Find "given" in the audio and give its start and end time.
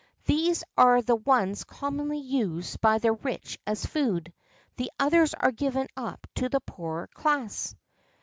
5.51-5.89